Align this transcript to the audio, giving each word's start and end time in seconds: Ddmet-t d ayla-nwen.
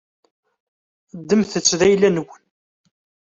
Ddmet-t 1.19 1.73
d 1.79 1.81
ayla-nwen. 1.87 2.43